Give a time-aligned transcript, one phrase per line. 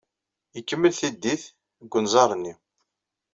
[0.59, 1.43] Ikemmel tiddit
[1.81, 2.53] deg unẓar-nni.